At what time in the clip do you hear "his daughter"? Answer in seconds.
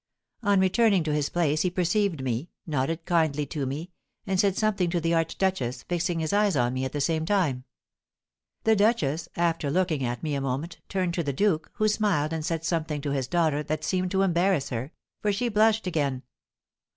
13.11-13.61